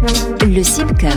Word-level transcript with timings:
Le 0.00 0.62
CIPCA, 0.62 1.10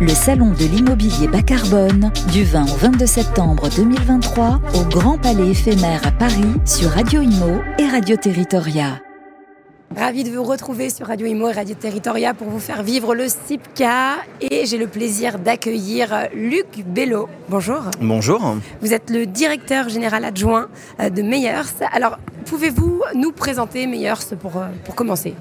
le 0.00 0.10
salon 0.10 0.52
de 0.52 0.64
l'immobilier 0.64 1.26
bas 1.26 1.42
carbone, 1.42 2.12
du 2.30 2.44
20 2.44 2.62
au 2.72 2.76
22 2.76 3.06
septembre 3.06 3.68
2023 3.74 4.60
au 4.74 4.84
Grand 4.84 5.18
Palais 5.18 5.50
éphémère 5.50 6.06
à 6.06 6.12
Paris 6.12 6.54
sur 6.64 6.90
Radio 6.90 7.20
Imo 7.20 7.60
et 7.78 7.88
Radio 7.88 8.16
Territoria. 8.16 9.00
Ravi 9.96 10.22
de 10.22 10.30
vous 10.30 10.44
retrouver 10.44 10.88
sur 10.88 11.08
Radio 11.08 11.26
Imo 11.26 11.48
et 11.48 11.52
Radio 11.52 11.74
Territoria 11.74 12.32
pour 12.32 12.48
vous 12.48 12.60
faire 12.60 12.84
vivre 12.84 13.16
le 13.16 13.26
CIPCA. 13.28 14.18
Et 14.40 14.66
j'ai 14.66 14.78
le 14.78 14.86
plaisir 14.86 15.40
d'accueillir 15.40 16.28
Luc 16.32 16.84
Bello. 16.86 17.28
Bonjour. 17.48 17.80
Bonjour. 18.00 18.54
Vous 18.80 18.94
êtes 18.94 19.10
le 19.10 19.26
directeur 19.26 19.88
général 19.88 20.24
adjoint 20.24 20.68
euh, 21.00 21.10
de 21.10 21.22
Meyers. 21.22 21.82
Alors, 21.92 22.18
pouvez-vous 22.46 23.02
nous 23.16 23.32
présenter 23.32 23.88
Meyers 23.88 24.36
pour, 24.40 24.58
euh, 24.58 24.66
pour 24.84 24.94
commencer? 24.94 25.34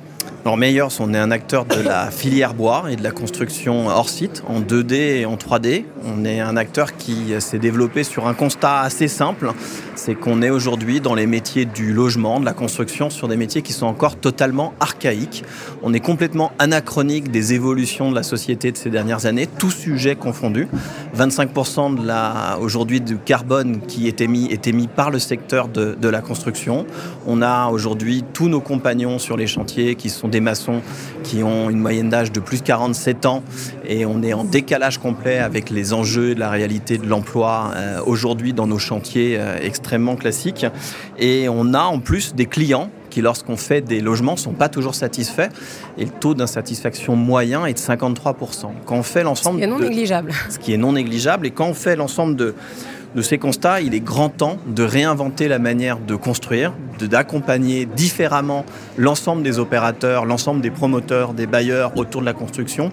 Alors 0.45 0.55
Meyers, 0.55 0.87
on 1.01 1.13
est 1.13 1.17
un 1.17 1.31
acteur 1.31 1.65
de 1.65 1.81
la 1.81 2.09
filière 2.09 2.53
bois 2.53 2.85
et 2.89 2.95
de 2.95 3.03
la 3.03 3.11
construction 3.11 3.87
hors 3.87 4.07
site, 4.07 4.43
en 4.47 4.61
2D 4.61 4.93
et 4.93 5.25
en 5.25 5.35
3D. 5.35 5.83
On 6.05 6.23
est 6.23 6.39
un 6.39 6.55
acteur 6.55 6.95
qui 6.95 7.33
s'est 7.39 7.59
développé 7.59 8.05
sur 8.05 8.27
un 8.27 8.33
constat 8.33 8.79
assez 8.79 9.09
simple, 9.09 9.51
c'est 9.95 10.15
qu'on 10.15 10.41
est 10.41 10.49
aujourd'hui 10.49 11.01
dans 11.01 11.15
les 11.15 11.27
métiers 11.27 11.65
du 11.65 11.91
logement, 11.91 12.39
de 12.39 12.45
la 12.45 12.53
construction, 12.53 13.09
sur 13.09 13.27
des 13.27 13.35
métiers 13.35 13.61
qui 13.61 13.73
sont 13.73 13.87
encore 13.87 14.15
totalement 14.15 14.73
archaïques. 14.79 15.43
On 15.83 15.93
est 15.93 15.99
complètement 15.99 16.53
anachronique 16.59 17.29
des 17.29 17.53
évolutions 17.53 18.09
de 18.09 18.15
la 18.15 18.23
société 18.23 18.71
de 18.71 18.77
ces 18.77 18.89
dernières 18.89 19.25
années, 19.25 19.47
tous 19.47 19.71
sujets 19.71 20.15
confondus. 20.15 20.69
25% 21.17 21.99
de 21.99 22.07
la, 22.07 22.57
aujourd'hui 22.61 23.01
du 23.01 23.17
carbone 23.17 23.81
qui 23.85 24.07
est 24.07 24.21
émis 24.21 24.47
est 24.49 24.67
émis 24.67 24.87
par 24.87 25.09
le 25.09 25.19
secteur 25.19 25.67
de, 25.67 25.97
de 25.99 26.07
la 26.07 26.21
construction. 26.21 26.85
On 27.25 27.41
a 27.41 27.67
aujourd'hui 27.67 28.23
tous 28.33 28.47
nos 28.47 28.61
compagnons 28.61 29.19
sur 29.19 29.35
les 29.35 29.47
chantiers 29.47 29.95
qui 29.95 30.09
sont 30.09 30.29
des 30.29 30.36
maçons 30.39 30.81
qui 31.23 31.43
ont 31.43 31.69
une 31.69 31.79
moyenne 31.79 32.09
d'âge 32.09 32.31
de 32.31 32.39
plus 32.39 32.61
de 32.61 32.67
47 32.67 33.25
ans 33.25 33.43
et 33.85 34.05
on 34.05 34.23
est 34.23 34.33
en 34.33 34.43
décalage 34.43 34.97
complet 34.97 35.39
avec 35.39 35.69
les 35.69 35.93
enjeux 35.93 36.35
de 36.35 36.39
la 36.39 36.49
réalité 36.49 36.97
de 36.97 37.07
l'emploi 37.07 37.71
euh, 37.75 38.01
aujourd'hui 38.05 38.53
dans 38.53 38.67
nos 38.67 38.79
chantiers 38.79 39.37
euh, 39.39 39.57
extrêmement 39.61 40.15
classiques. 40.15 40.65
Et 41.17 41.47
on 41.49 41.73
a 41.73 41.81
en 41.81 41.99
plus 41.99 42.35
des 42.35 42.45
clients 42.45 42.89
qui, 43.09 43.21
lorsqu'on 43.21 43.57
fait 43.57 43.81
des 43.81 44.01
logements, 44.01 44.33
ne 44.33 44.37
sont 44.37 44.53
pas 44.53 44.69
toujours 44.69 44.95
satisfaits. 44.95 45.49
Et 45.97 46.05
le 46.05 46.11
taux 46.11 46.33
d'insatisfaction 46.33 47.15
moyen 47.15 47.65
est 47.65 47.73
de 47.73 47.79
53%. 47.79 48.67
Quand 48.85 48.95
on 48.95 49.03
fait 49.03 49.23
l'ensemble... 49.23 49.59
Ce 49.59 49.59
qui 49.59 49.63
est 49.63 49.67
non 49.67 49.79
négligeable. 49.79 50.31
Ce 50.49 50.59
qui 50.59 50.73
est 50.73 50.77
non 50.77 50.93
négligeable. 50.93 51.47
Et 51.47 51.51
quand 51.51 51.67
on 51.67 51.73
fait 51.73 51.95
l'ensemble 51.95 52.35
de, 52.35 52.53
de 53.17 53.23
ces 53.23 53.39
constats, 53.39 53.81
il 53.81 53.95
est 53.95 53.99
grand 53.99 54.29
temps 54.29 54.57
de 54.67 54.83
réinventer 54.83 55.47
la 55.47 55.57
manière 55.57 55.97
de 55.97 56.15
construire, 56.15 56.71
d'accompagner 56.99 57.87
différemment 57.87 58.63
l'ensemble 58.95 59.41
des 59.41 59.57
opérateurs, 59.57 60.25
l'ensemble 60.25 60.61
des 60.61 60.69
promoteurs, 60.69 61.33
des 61.33 61.47
bailleurs 61.47 61.97
autour 61.97 62.21
de 62.21 62.27
la 62.27 62.33
construction. 62.33 62.91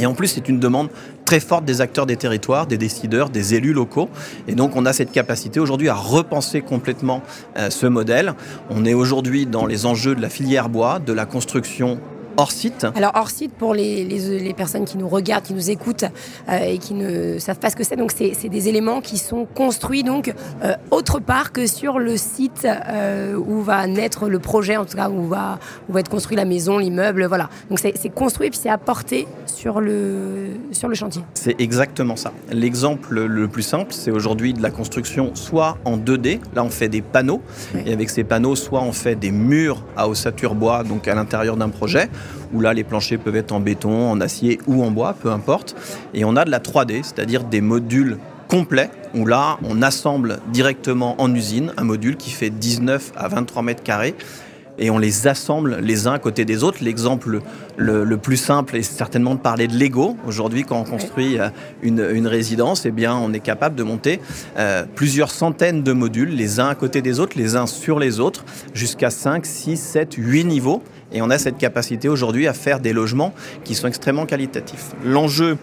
Et 0.00 0.06
en 0.06 0.14
plus, 0.14 0.26
c'est 0.26 0.48
une 0.48 0.58
demande 0.58 0.88
très 1.24 1.38
forte 1.38 1.64
des 1.64 1.80
acteurs 1.80 2.04
des 2.04 2.16
territoires, 2.16 2.66
des 2.66 2.78
décideurs, 2.78 3.30
des 3.30 3.54
élus 3.54 3.72
locaux. 3.72 4.08
Et 4.48 4.56
donc, 4.56 4.74
on 4.74 4.86
a 4.86 4.92
cette 4.92 5.12
capacité 5.12 5.60
aujourd'hui 5.60 5.88
à 5.88 5.94
repenser 5.94 6.60
complètement 6.60 7.22
euh, 7.56 7.70
ce 7.70 7.86
modèle. 7.86 8.34
On 8.70 8.84
est 8.84 8.94
aujourd'hui 8.94 9.46
dans 9.46 9.66
les 9.66 9.86
enjeux 9.86 10.16
de 10.16 10.20
la 10.20 10.30
filière 10.30 10.68
bois, 10.68 10.98
de 10.98 11.12
la 11.12 11.26
construction 11.26 12.00
hors 12.36 12.52
site? 12.52 12.86
Alors 12.94 13.12
hors 13.14 13.30
site, 13.30 13.52
pour 13.52 13.74
les, 13.74 14.04
les, 14.04 14.54
personnes 14.54 14.84
qui 14.84 14.98
nous 14.98 15.08
regardent, 15.08 15.44
qui 15.44 15.54
nous 15.54 15.70
écoutent 15.70 16.04
euh, 16.48 16.58
et 16.58 16.78
qui 16.78 16.94
ne 16.94 17.38
savent 17.38 17.58
pas 17.58 17.70
ce 17.70 17.76
que 17.76 17.84
c'est, 17.84 17.96
donc 17.96 18.12
c'est 18.12 18.48
des 18.48 18.68
éléments 18.68 19.00
qui 19.00 19.18
sont 19.18 19.46
construits 19.46 20.02
donc 20.02 20.32
euh, 20.62 20.74
autre 20.90 21.18
part 21.18 21.52
que 21.52 21.66
sur 21.66 21.98
le 21.98 22.16
site 22.16 22.66
euh, 22.66 23.34
où 23.34 23.62
va 23.62 23.86
naître 23.86 24.28
le 24.28 24.38
projet, 24.38 24.76
en 24.76 24.84
tout 24.84 24.96
cas 24.96 25.08
où 25.08 25.26
va, 25.26 25.58
où 25.88 25.92
va 25.92 26.00
être 26.00 26.08
construit 26.08 26.36
la 26.36 26.44
maison, 26.44 26.78
l'immeuble, 26.78 27.24
voilà. 27.26 27.48
Donc 27.70 27.78
c'est 27.78 28.14
construit 28.14 28.50
puis 28.50 28.58
c'est 28.62 28.70
apporté 28.70 29.26
sur 29.46 29.80
le, 29.80 30.50
sur 30.72 30.88
le 30.88 30.94
chantier. 30.94 31.22
C'est 31.34 31.60
exactement 31.60 32.16
ça. 32.16 32.32
L'exemple 32.50 33.24
le 33.24 33.48
plus 33.48 33.62
simple, 33.62 33.92
c'est 33.92 34.10
aujourd'hui 34.10 34.54
de 34.54 34.62
la 34.62 34.70
construction 34.70 35.34
soit 35.34 35.78
en 35.84 35.96
2D, 35.96 36.40
là 36.54 36.64
on 36.64 36.70
fait 36.70 36.88
des 36.88 37.02
panneaux, 37.02 37.42
et 37.86 37.92
avec 37.92 38.10
ces 38.10 38.24
panneaux, 38.24 38.56
soit 38.56 38.82
on 38.82 38.92
fait 38.92 39.14
des 39.14 39.30
murs 39.30 39.82
à 39.96 40.08
ossature 40.08 40.54
bois, 40.54 40.84
donc 40.84 41.08
à 41.08 41.14
l'intérieur 41.14 41.56
d'un 41.56 41.68
projet, 41.68 42.08
où 42.52 42.60
là 42.60 42.74
les 42.74 42.84
planchers 42.84 43.18
peuvent 43.18 43.36
être 43.36 43.52
en 43.52 43.60
béton, 43.60 44.10
en 44.10 44.20
acier 44.20 44.58
ou 44.66 44.82
en 44.84 44.90
bois, 44.90 45.14
peu 45.14 45.30
importe. 45.30 45.74
Et 46.14 46.24
on 46.24 46.36
a 46.36 46.44
de 46.44 46.50
la 46.50 46.60
3D, 46.60 47.02
c'est-à-dire 47.02 47.44
des 47.44 47.60
modules 47.60 48.18
complets, 48.48 48.90
où 49.14 49.26
là 49.26 49.58
on 49.68 49.82
assemble 49.82 50.38
directement 50.52 51.20
en 51.20 51.34
usine 51.34 51.72
un 51.76 51.84
module 51.84 52.16
qui 52.16 52.30
fait 52.30 52.50
19 52.50 53.12
à 53.16 53.28
23 53.28 53.62
mètres 53.62 53.82
carrés 53.82 54.14
et 54.78 54.90
on 54.90 54.98
les 54.98 55.26
assemble 55.26 55.78
les 55.80 56.06
uns 56.06 56.12
à 56.12 56.18
côté 56.18 56.44
des 56.44 56.64
autres. 56.64 56.78
L'exemple 56.82 57.40
le, 57.76 58.16
plus 58.16 58.36
simple 58.36 58.76
est 58.76 58.82
certainement 58.82 59.34
de 59.34 59.40
parler 59.40 59.68
de 59.68 59.76
Lego. 59.76 60.16
Aujourd'hui, 60.26 60.64
quand 60.64 60.80
on 60.80 60.84
construit 60.84 61.38
euh, 61.38 61.48
une, 61.82 62.26
résidence, 62.26 62.86
eh 62.86 62.90
bien, 62.90 63.14
on 63.16 63.32
est 63.32 63.40
capable 63.40 63.76
de 63.76 63.82
monter 63.82 64.20
euh, 64.58 64.84
plusieurs 64.94 65.30
centaines 65.30 65.82
de 65.82 65.92
modules, 65.92 66.30
les 66.30 66.60
uns 66.60 66.68
à 66.68 66.74
côté 66.74 67.02
des 67.02 67.20
autres, 67.20 67.36
les 67.36 67.56
uns 67.56 67.66
sur 67.66 67.98
les 67.98 68.20
autres, 68.20 68.44
jusqu'à 68.72 69.10
5, 69.10 69.44
6, 69.46 69.76
7, 69.76 70.14
8 70.16 70.44
niveaux. 70.44 70.82
Et 71.12 71.22
on 71.22 71.30
a 71.30 71.38
cette 71.38 71.58
capacité 71.58 72.08
aujourd'hui 72.08 72.48
à 72.48 72.52
faire 72.52 72.80
des 72.80 72.92
logements 72.92 73.32
qui 73.62 73.74
sont 73.74 73.86
extrêmement 73.86 74.26
qualitatifs. 74.26 74.92
L'enjeu 75.04 75.56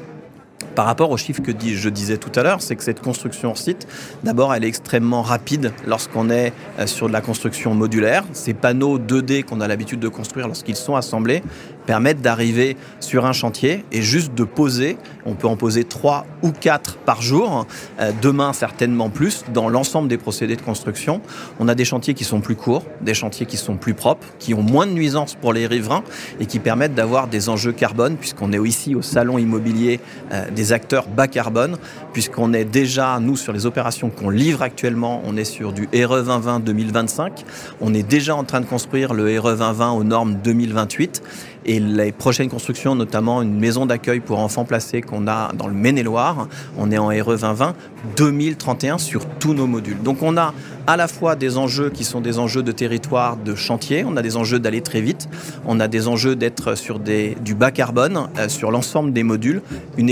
par 0.75 0.85
rapport 0.85 1.11
aux 1.11 1.17
chiffres 1.17 1.41
que 1.41 1.51
je 1.51 1.89
disais 1.89 2.17
tout 2.17 2.31
à 2.39 2.43
l'heure, 2.43 2.61
c'est 2.61 2.75
que 2.75 2.83
cette 2.83 3.01
construction 3.01 3.55
site, 3.55 3.87
d'abord, 4.23 4.53
elle 4.53 4.63
est 4.63 4.67
extrêmement 4.67 5.21
rapide 5.21 5.73
lorsqu'on 5.85 6.29
est 6.29 6.53
euh, 6.79 6.87
sur 6.87 7.07
de 7.07 7.13
la 7.13 7.21
construction 7.21 7.73
modulaire. 7.73 8.23
Ces 8.33 8.53
panneaux 8.53 8.99
2D 8.99 9.43
qu'on 9.43 9.61
a 9.61 9.67
l'habitude 9.67 9.99
de 9.99 10.07
construire 10.07 10.47
lorsqu'ils 10.47 10.75
sont 10.75 10.95
assemblés 10.95 11.41
permettent 11.85 12.21
d'arriver 12.21 12.77
sur 12.99 13.25
un 13.25 13.33
chantier 13.33 13.85
et 13.91 14.01
juste 14.01 14.33
de 14.33 14.43
poser. 14.43 14.97
On 15.25 15.33
peut 15.33 15.47
en 15.47 15.57
poser 15.57 15.83
3 15.83 16.25
ou 16.43 16.51
4 16.51 16.97
par 16.97 17.21
jour, 17.21 17.65
euh, 17.99 18.11
demain 18.21 18.53
certainement 18.53 19.09
plus, 19.09 19.43
dans 19.53 19.67
l'ensemble 19.69 20.07
des 20.07 20.17
procédés 20.17 20.55
de 20.55 20.61
construction. 20.61 21.21
On 21.59 21.67
a 21.67 21.75
des 21.75 21.85
chantiers 21.85 22.13
qui 22.13 22.23
sont 22.23 22.41
plus 22.41 22.55
courts, 22.55 22.85
des 23.01 23.13
chantiers 23.13 23.45
qui 23.45 23.57
sont 23.57 23.77
plus 23.77 23.93
propres, 23.93 24.27
qui 24.39 24.53
ont 24.53 24.61
moins 24.61 24.87
de 24.87 24.91
nuisances 24.91 25.35
pour 25.35 25.53
les 25.53 25.67
riverains 25.67 26.03
et 26.39 26.45
qui 26.45 26.59
permettent 26.59 26.95
d'avoir 26.95 27.27
des 27.27 27.49
enjeux 27.49 27.71
carbone, 27.71 28.15
puisqu'on 28.15 28.53
est 28.53 28.61
ici 28.61 28.95
au 28.95 29.01
salon 29.01 29.37
immobilier 29.37 29.99
euh, 30.31 30.49
des 30.51 30.60
acteurs 30.69 31.07
bas 31.07 31.27
carbone, 31.27 31.77
puisqu'on 32.13 32.53
est 32.53 32.65
déjà, 32.65 33.19
nous, 33.19 33.35
sur 33.35 33.53
les 33.53 33.65
opérations 33.65 34.09
qu'on 34.09 34.29
livre 34.29 34.61
actuellement, 34.61 35.21
on 35.25 35.35
est 35.37 35.45
sur 35.45 35.73
du 35.73 35.89
RE 35.93 36.21
2020 36.23 36.59
2025. 36.59 37.43
On 37.81 37.93
est 37.93 38.07
déjà 38.07 38.35
en 38.35 38.43
train 38.43 38.61
de 38.61 38.65
construire 38.65 39.13
le 39.13 39.39
RE 39.39 39.55
2020 39.55 39.91
aux 39.91 40.03
normes 40.03 40.35
2028. 40.43 41.21
Et 41.65 41.79
les 41.79 42.11
prochaines 42.11 42.49
constructions, 42.49 42.95
notamment 42.95 43.41
une 43.41 43.59
maison 43.59 43.85
d'accueil 43.85 44.19
pour 44.19 44.39
enfants 44.39 44.65
placés 44.65 45.01
qu'on 45.01 45.27
a 45.27 45.51
dans 45.53 45.67
le 45.67 45.73
Maine-et-Loire, 45.73 46.47
on 46.77 46.91
est 46.91 46.97
en 46.97 47.07
RE 47.07 47.37
2020 47.37 47.75
2031 48.15 48.97
sur 48.97 49.25
tous 49.25 49.53
nos 49.53 49.67
modules. 49.67 50.01
Donc 50.01 50.23
on 50.23 50.37
a 50.37 50.53
à 50.87 50.97
la 50.97 51.07
fois 51.07 51.35
des 51.35 51.57
enjeux 51.57 51.89
qui 51.89 52.03
sont 52.03 52.21
des 52.21 52.39
enjeux 52.39 52.63
de 52.63 52.71
territoire, 52.71 53.37
de 53.37 53.53
chantier, 53.53 54.03
on 54.05 54.17
a 54.17 54.21
des 54.21 54.37
enjeux 54.37 54.59
d'aller 54.59 54.81
très 54.81 55.01
vite, 55.01 55.29
on 55.65 55.79
a 55.79 55.87
des 55.87 56.07
enjeux 56.07 56.35
d'être 56.35 56.75
sur 56.75 56.99
du 56.99 57.55
bas 57.55 57.71
carbone, 57.71 58.27
euh, 58.37 58.49
sur 58.49 58.71
l'ensemble 58.71 59.13
des 59.13 59.23
modules, 59.23 59.61
une 59.97 60.09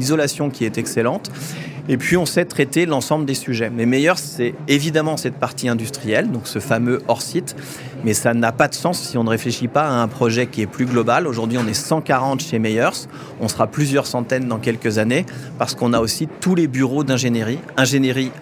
isolation 0.00 0.50
qui 0.50 0.64
est 0.64 0.78
excellente. 0.78 1.30
Et 1.90 1.96
puis 1.96 2.18
on 2.18 2.26
sait 2.26 2.44
traiter 2.44 2.84
l'ensemble 2.84 3.24
des 3.24 3.34
sujets. 3.34 3.70
Mais 3.70 3.86
meilleur, 3.86 4.18
c'est 4.18 4.54
évidemment 4.68 5.16
cette 5.16 5.36
partie 5.36 5.70
industrielle, 5.70 6.30
donc 6.30 6.46
ce 6.46 6.58
fameux 6.58 7.00
hors-site. 7.08 7.56
Mais 8.04 8.12
ça 8.12 8.34
n'a 8.34 8.52
pas 8.52 8.68
de 8.68 8.74
sens 8.74 9.00
si 9.00 9.16
on 9.16 9.24
ne 9.24 9.30
réfléchit 9.30 9.68
pas 9.68 9.88
à 9.88 9.92
un 9.92 10.06
projet 10.06 10.46
qui 10.46 10.60
est 10.60 10.66
plus 10.66 10.84
global. 10.84 11.26
Aujourd'hui, 11.26 11.56
on 11.56 11.66
est 11.66 11.74
140 11.74 12.40
chez 12.40 12.58
Meyers. 12.58 13.06
On 13.40 13.48
sera 13.48 13.66
plusieurs 13.66 14.06
centaines 14.06 14.48
dans 14.48 14.58
quelques 14.58 14.98
années 14.98 15.24
parce 15.58 15.74
qu'on 15.74 15.94
a 15.94 16.00
aussi 16.00 16.28
tous 16.40 16.54
les 16.54 16.66
bureaux 16.66 17.04
d'ingénierie, 17.04 17.58
ingénierie 17.78 18.32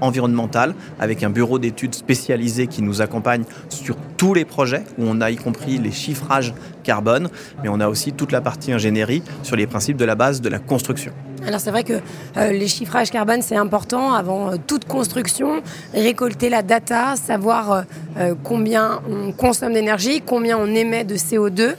environnementale, 0.00 0.74
avec 0.98 1.22
un 1.22 1.30
bureau 1.30 1.58
d'études 1.58 1.94
spécialisé 1.94 2.68
qui 2.68 2.80
nous 2.80 3.02
accompagne 3.02 3.44
sur 3.68 3.96
tous 4.16 4.32
les 4.32 4.46
projets, 4.46 4.82
où 4.96 5.04
on 5.06 5.20
a 5.20 5.30
y 5.30 5.36
compris 5.36 5.78
les 5.78 5.92
chiffrages 5.92 6.54
carbone, 6.82 7.28
mais 7.62 7.68
on 7.68 7.80
a 7.80 7.88
aussi 7.88 8.12
toute 8.12 8.32
la 8.32 8.40
partie 8.40 8.72
ingénierie 8.72 9.22
sur 9.42 9.56
les 9.56 9.66
principes 9.66 9.98
de 9.98 10.04
la 10.06 10.14
base 10.14 10.40
de 10.40 10.48
la 10.48 10.58
construction. 10.58 11.12
Alors 11.46 11.60
c'est 11.60 11.70
vrai 11.70 11.84
que 11.84 11.94
euh, 12.36 12.52
les 12.52 12.68
chiffrages 12.68 13.10
carbone, 13.10 13.42
c'est 13.42 13.56
important 13.56 14.12
avant 14.12 14.50
euh, 14.50 14.56
toute 14.66 14.84
construction, 14.84 15.62
récolter 15.94 16.48
la 16.50 16.62
data, 16.62 17.16
savoir 17.16 17.84
euh, 18.18 18.34
combien 18.42 19.00
on 19.10 19.32
consomme 19.32 19.72
d'énergie, 19.72 20.20
combien 20.20 20.58
on 20.58 20.66
émet 20.66 21.04
de 21.04 21.16
CO2. 21.16 21.74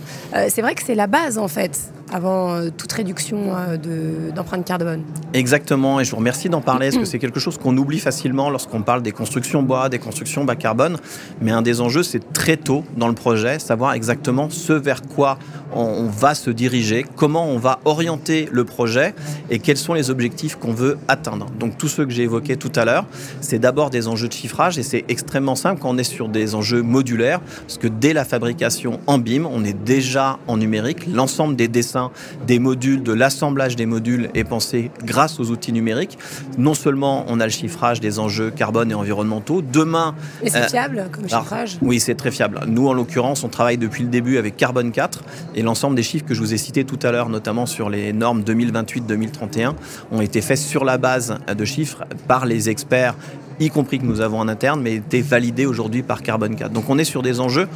c'est 0.50 0.62
vrai 0.62 0.76
que 0.76 0.84
c'est 0.84 0.96
la 0.96 1.08
base 1.08 1.38
en 1.38 1.48
fait 1.48 1.92
avant 2.12 2.54
euh, 2.54 2.70
toute 2.76 2.92
réduction 2.92 3.56
euh, 3.56 4.32
d'empreinte 4.32 4.66
carbone. 4.66 5.04
Exactement, 5.34 6.00
et 6.00 6.06
je 6.06 6.12
vous 6.12 6.18
remercie 6.18 6.50
d'en 6.50 6.62
parler, 6.62 6.88
parce 6.88 6.98
que 6.98 7.06
c'est 7.10 7.20
quelque 7.20 7.40
chose 7.40 7.58
qu'on 7.58 7.78
oublie 7.78 8.00
facilement 8.00 8.50
lorsqu'on 8.50 8.82
parle 8.82 9.02
des 9.02 9.12
constructions 9.12 9.64
bois, 9.64 9.90
des 9.90 10.00
constructions 10.00 10.46
bas 10.46 10.56
carbone, 10.56 10.98
mais 11.42 11.52
un 11.52 11.62
des 11.62 11.82
enjeux, 11.82 12.04
c'est 12.04 12.34
très 12.34 12.58
tôt 12.58 12.84
dans 12.98 13.08
le 13.08 13.14
projet, 13.14 13.60
savoir 13.60 13.94
exactement 13.94 14.50
ce 14.50 14.74
vers 14.74 15.02
quoi 15.02 15.38
on, 15.74 16.08
va 16.08 16.34
se 16.34 16.50
diriger, 16.50 17.06
comment 17.16 17.48
on 17.48 17.60
va 17.60 17.80
orienter 17.86 18.50
le 18.52 18.66
projet 18.66 19.14
et 19.52 19.60
quels 19.60 19.78
sont 19.78 19.94
les 19.94 20.10
objectifs 20.10 20.56
qu'on 20.56 20.74
veut 20.74 20.98
atteindre. 21.08 21.46
Donc 21.60 21.78
tout 21.78 21.88
ce 21.88 22.02
que 22.02 22.10
j'ai 22.10 22.24
évoqué 22.24 22.58
tout 22.58 22.72
à 22.76 22.86
l'heure, 22.86 23.06
c'est 23.42 23.60
d'abord 23.60 23.92
des 23.92 24.08
enjeux 24.08 24.28
de 24.28 24.34
chiffrage, 24.34 24.80
et 24.80 24.84
c'est 24.84 25.06
extrêmement 25.08 25.56
simple 25.56 25.80
quand 25.82 25.90
on 25.90 25.98
est 25.98 26.04
sur 26.04 26.28
des 26.28 26.56
enjeux 26.56 26.82
modulaires, 26.82 27.40
parce 27.62 27.78
que 27.78 27.88
dès 27.88 28.14
la 28.14 28.26
fabrication 28.26 29.00
en 29.06 29.20
BIM, 29.20 29.46
on 29.46 29.64
est 29.64 29.74
déjà 29.74 30.40
en 30.48 30.58
numérique, 30.58 31.08
l'ensemble 31.08 31.56
des 31.56 31.68
dessins 31.68 31.99
des 32.46 32.60
modules, 32.60 33.04
de 33.04 33.14
l'assemblage 33.14 33.76
des 33.76 33.86
modules 33.86 34.30
est 34.34 34.44
pensé 34.44 34.92
grâce 35.04 35.40
aux 35.40 35.50
outils 35.52 35.74
numériques. 35.74 36.18
Non 36.58 36.74
seulement 36.74 37.26
on 37.28 37.40
a 37.40 37.46
le 37.46 37.52
chiffrage 37.52 38.00
des 38.00 38.20
enjeux 38.20 38.52
carbone 38.52 38.92
et 38.92 38.94
environnementaux, 38.94 39.62
demain... 39.62 40.16
Et 40.44 40.50
c'est 40.50 40.70
fiable 40.70 41.10
comme 41.12 41.28
chiffrage? 41.28 41.78
Oui, 41.82 42.00
c'est 42.00 42.16
très 42.16 42.32
fiable. 42.32 42.62
Nous, 42.68 42.88
en 42.88 42.94
l'occurrence, 42.94 43.44
on 43.44 43.50
travaille 43.50 43.78
depuis 43.78 44.04
le 44.04 44.10
début 44.10 44.38
avec 44.38 44.58
Carbone 44.58 44.92
4 44.92 45.24
et 45.56 45.62
l'ensemble 45.62 45.96
des 45.96 46.04
chiffres 46.04 46.26
que 46.26 46.34
je 46.34 46.40
vous 46.40 46.54
ai 46.54 46.58
cités 46.58 46.84
tout 46.84 47.00
à 47.04 47.12
l'heure, 47.12 47.30
notamment 47.30 47.66
sur 47.66 47.90
les 47.90 48.14
normes 48.14 48.42
2028-2031, 48.42 49.74
ont 50.12 50.22
été 50.22 50.42
faits 50.42 50.58
sur 50.58 50.86
la 50.86 50.98
base 50.98 51.38
de 51.56 51.66
chiffres 51.66 52.04
par 52.28 52.46
les 52.46 52.70
experts 52.70 53.16
y 53.60 53.70
compris 53.70 54.00
que 54.00 54.06
nous 54.06 54.22
avons 54.22 54.40
en 54.40 54.48
interne, 54.48 54.82
mais 54.82 54.96
été 54.96 55.22
validés 55.22 55.66
aujourd'hui 55.66 56.02
par 56.02 56.22
Carbone 56.22 56.56
4. 56.56 56.72
Donc 56.72 56.90
on 56.90 56.98
est 56.98 57.04
sur 57.04 57.22
des 57.22 57.40
enjeux 57.40 57.68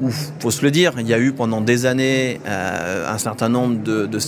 où, 0.00 0.10
faut 0.10 0.50
se 0.50 0.62
le 0.62 0.70
dire, 0.70 0.94
il 0.98 1.06
y 1.06 1.14
a 1.14 1.18
eu 1.18 1.32
pendant 1.32 1.60
des 1.60 1.86
années 1.86 2.40
euh, 2.46 3.12
un 3.12 3.18
certain 3.18 3.48
nombre 3.48 3.82
de, 3.82 4.06
de 4.06 4.18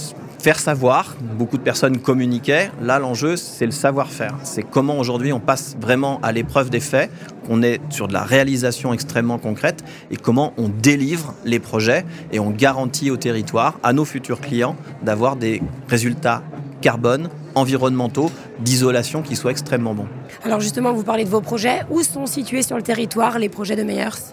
faire 0.41 0.59
savoir. 0.59 1.17
Beaucoup 1.39 1.59
de 1.59 1.63
personnes 1.63 1.99
communiquaient. 1.99 2.71
Là, 2.83 2.99
l'enjeu, 2.99 3.37
c'est 3.37 3.67
le 3.67 3.73
savoir-faire. 3.73 4.37
C'est 4.43 4.63
comment 4.63 4.99
aujourd'hui 4.99 5.33
on 5.33 5.41
passe 5.41 5.77
vraiment 5.81 6.19
à 6.23 6.33
l'épreuve 6.33 6.71
des 6.71 6.81
faits, 6.81 7.11
qu'on 7.47 7.63
est 7.63 7.81
sur 7.91 8.09
de 8.09 8.13
la 8.13 8.23
réalisation 8.23 8.93
extrêmement 8.93 9.39
concrète 9.39 9.85
et 10.11 10.17
comment 10.17 10.53
on 10.57 10.69
délivre 10.69 11.35
les 11.45 11.59
projets 11.59 12.05
et 12.33 12.41
on 12.41 12.51
garantit 12.51 13.11
au 13.11 13.17
territoire, 13.17 13.79
à 13.83 13.93
nos 13.93 14.05
futurs 14.05 14.41
clients, 14.41 14.77
d'avoir 15.03 15.37
des 15.37 15.63
résultats 15.89 16.43
carbone, 16.81 17.29
environnementaux, 17.55 18.31
d'isolation 18.61 19.21
qui 19.21 19.37
soient 19.37 19.51
extrêmement 19.51 19.95
bons. 19.95 20.09
Alors 20.45 20.61
justement, 20.61 20.93
vous 20.93 21.03
parlez 21.03 21.25
de 21.25 21.29
vos 21.29 21.43
projets. 21.43 21.83
Où 21.91 22.03
sont 22.03 22.27
situés 22.27 22.63
sur 22.63 22.77
le 22.77 22.83
territoire 22.83 23.39
les 23.39 23.51
projets 23.51 23.77
de 23.77 23.83
Meyers? 23.83 24.33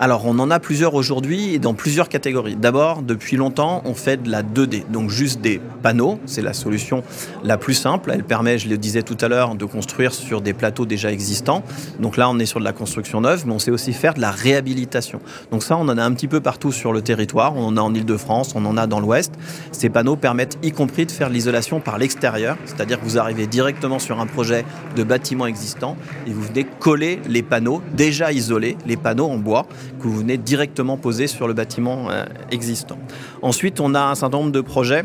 Alors, 0.00 0.26
on 0.26 0.38
en 0.40 0.50
a 0.50 0.58
plusieurs 0.58 0.94
aujourd'hui 0.94 1.54
et 1.54 1.58
dans 1.58 1.74
plusieurs 1.74 2.08
catégories. 2.08 2.56
D'abord, 2.56 3.02
depuis 3.02 3.36
longtemps, 3.36 3.80
on 3.84 3.94
fait 3.94 4.20
de 4.20 4.30
la 4.30 4.42
2D, 4.42 4.90
donc 4.90 5.08
juste 5.08 5.40
des 5.40 5.60
panneaux. 5.82 6.18
C'est 6.26 6.42
la 6.42 6.52
solution 6.52 7.04
la 7.44 7.56
plus 7.58 7.74
simple. 7.74 8.10
Elle 8.12 8.24
permet, 8.24 8.58
je 8.58 8.68
le 8.68 8.76
disais 8.76 9.02
tout 9.02 9.16
à 9.20 9.28
l'heure, 9.28 9.54
de 9.54 9.64
construire 9.64 10.12
sur 10.12 10.40
des 10.40 10.52
plateaux 10.52 10.84
déjà 10.84 11.12
existants. 11.12 11.62
Donc 12.00 12.16
là, 12.16 12.28
on 12.28 12.38
est 12.40 12.46
sur 12.46 12.58
de 12.58 12.64
la 12.64 12.72
construction 12.72 13.20
neuve, 13.20 13.44
mais 13.46 13.52
on 13.52 13.58
sait 13.60 13.70
aussi 13.70 13.92
faire 13.92 14.14
de 14.14 14.20
la 14.20 14.32
réhabilitation. 14.32 15.20
Donc 15.52 15.62
ça, 15.62 15.76
on 15.76 15.88
en 15.88 15.96
a 15.96 16.02
un 16.02 16.12
petit 16.12 16.28
peu 16.28 16.40
partout 16.40 16.72
sur 16.72 16.92
le 16.92 17.00
territoire. 17.00 17.54
On 17.56 17.66
en 17.66 17.76
a 17.76 17.80
en 17.80 17.94
Ile-de-France, 17.94 18.54
on 18.56 18.64
en 18.64 18.76
a 18.76 18.88
dans 18.88 18.98
l'Ouest. 19.00 19.32
Ces 19.70 19.90
panneaux 19.90 20.16
permettent 20.16 20.58
y 20.62 20.72
compris 20.72 21.06
de 21.06 21.12
faire 21.12 21.28
l'isolation 21.28 21.78
par 21.78 21.98
l'extérieur, 21.98 22.56
c'est-à-dire 22.64 22.98
que 22.98 23.04
vous 23.04 23.18
arrivez 23.18 23.46
directement 23.46 24.00
sur 24.00 24.20
un 24.20 24.26
projet 24.26 24.64
de 24.96 25.04
bâtiment 25.04 25.46
existant 25.46 25.96
et 26.26 26.32
vous 26.32 26.42
venez 26.42 26.64
coller 26.64 27.20
les 27.28 27.42
panneaux 27.42 27.80
déjà 27.94 28.32
isolés, 28.32 28.76
les 28.86 28.96
panneaux 28.96 29.26
en 29.26 29.38
bois 29.38 29.66
que 30.00 30.08
vous 30.08 30.18
venez 30.18 30.36
directement 30.36 30.96
poser 30.96 31.26
sur 31.26 31.48
le 31.48 31.54
bâtiment 31.54 32.10
euh, 32.10 32.24
existant. 32.50 32.98
Ensuite, 33.42 33.80
on 33.80 33.94
a 33.94 34.00
un 34.00 34.14
certain 34.14 34.38
nombre 34.38 34.52
de 34.52 34.60
projets 34.60 35.04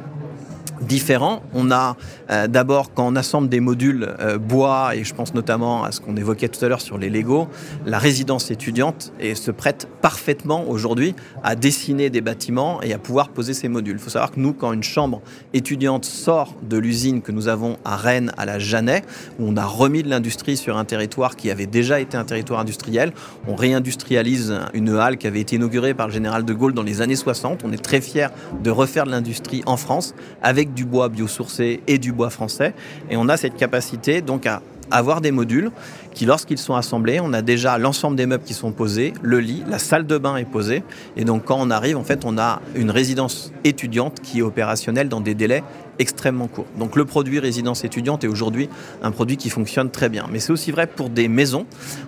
différents. 0.82 1.42
On 1.54 1.72
a 1.72 1.96
euh, 2.32 2.48
d'abord, 2.48 2.94
quand 2.94 3.08
on 3.08 3.16
assemble 3.16 3.50
des 3.50 3.60
modules 3.60 4.16
euh, 4.20 4.38
bois, 4.38 4.96
et 4.96 5.04
je 5.04 5.14
pense 5.14 5.34
notamment 5.34 5.84
à 5.84 5.92
ce 5.92 6.02
qu'on 6.02 6.16
évoquait 6.16 6.48
tout 6.50 6.64
à 6.64 6.68
l'heure 6.68 6.82
sur 6.82 6.98
les 6.98 7.10
Lego, 7.10 7.48
la 7.86 7.98
résidence 7.98 8.52
étudiante 8.52 9.12
et 9.20 9.36
se 9.36 9.52
prête 9.52 9.88
parfaitement 10.02 10.68
aujourd'hui 10.68 11.16
à 11.44 11.56
dessiner 11.56 12.10
des 12.10 12.22
bâtiments 12.22 12.82
et 12.82 12.94
à 12.94 12.98
pouvoir 12.98 13.30
poser 13.30 13.54
ces 13.54 13.68
modules. 13.68 13.98
Il 13.98 14.00
faut 14.00 14.10
savoir 14.10 14.32
que 14.32 14.40
nous, 14.40 14.54
quand 14.54 14.74
une 14.74 14.84
chambre 14.84 15.22
étudiante 15.54 16.06
sort 16.06 16.56
de 16.62 16.78
l'usine 16.78 17.22
que 17.22 17.32
nous 17.32 17.48
avons 17.48 17.78
à 17.86 17.96
Rennes, 17.96 18.32
à 18.38 18.46
la 18.46 18.60
Jeannet, 18.60 19.04
où 19.40 19.48
on 19.48 19.58
a 19.58 19.66
remis 19.66 20.04
de 20.04 20.10
l'industrie 20.10 20.58
sur 20.58 20.78
un 20.78 20.86
territoire 20.86 21.36
qui 21.36 21.50
avait 21.52 21.66
déjà 21.66 22.00
été 22.00 22.18
un 22.18 22.26
territoire 22.26 22.60
industriel, 22.60 23.12
on 23.48 23.56
réindustrialise 23.56 24.60
une 24.74 24.90
halle 24.90 25.18
qui 25.18 25.28
avait 25.28 25.42
été 25.42 25.56
inaugurée 25.56 25.94
par 25.94 26.08
le 26.08 26.14
général 26.14 26.46
de 26.46 26.54
Gaulle 26.54 26.74
dans 26.74 26.84
les 26.84 27.02
années 27.02 27.16
60. 27.16 27.64
On 27.64 27.72
est 27.72 27.84
très 27.84 28.02
fiers 28.02 28.30
de 28.64 28.70
refaire 28.70 29.06
de 29.06 29.12
l'industrie 29.12 29.64
en 29.66 29.78
France 29.78 30.14
avec 30.42 30.69
du 30.74 30.86
bois 30.86 31.10
biosourcé 31.10 31.82
et 31.88 31.98
du 31.98 32.12
bois 32.12 32.30
français. 32.30 32.74
Et 33.10 33.18
on 33.18 33.30
a 33.30 33.38
cette 33.38 33.56
capacité 33.56 34.22
donc 34.22 34.46
à 34.46 34.62
avoir 34.92 35.22
des 35.22 35.32
modules 35.32 35.72
qui, 36.14 36.26
lorsqu'ils 36.26 36.58
sont 36.58 36.76
assemblés, 36.76 37.20
on 37.22 37.34
a 37.34 37.42
déjà 37.42 37.78
l'ensemble 37.78 38.16
des 38.16 38.26
meubles 38.26 38.44
qui 38.44 38.54
sont 38.54 38.72
posés, 38.72 39.14
le 39.22 39.40
lit, 39.40 39.64
la 39.70 39.80
salle 39.80 40.06
de 40.08 40.18
bain 40.18 40.36
est 40.38 40.46
posée. 40.46 40.84
Et 41.16 41.26
donc, 41.26 41.46
quand 41.46 41.58
on 41.60 41.70
arrive, 41.70 41.98
en 41.98 42.04
fait, 42.04 42.26
on 42.26 42.38
a 42.38 42.62
une 42.76 42.92
résidence 42.92 43.52
étudiante 43.64 44.20
qui 44.22 44.40
est 44.40 44.42
opérationnelle 44.42 45.10
dans 45.10 45.22
des 45.22 45.36
délais 45.36 45.64
extrêmement 46.00 46.48
court. 46.48 46.66
Donc 46.78 46.96
le 46.96 47.06
produit 47.06 47.40
résidence 47.40 47.84
étudiante 47.84 48.24
est 48.24 48.28
aujourd'hui 48.28 48.70
un 49.04 49.12
produit 49.12 49.38
qui 49.38 49.50
fonctionne 49.50 49.92
très 49.92 50.10
bien. 50.10 50.28
Mais 50.32 50.40
c'est 50.40 50.52
aussi 50.52 50.72
vrai 50.72 50.88
pour 50.88 51.10
des 51.10 51.28
maisons. 51.28 51.66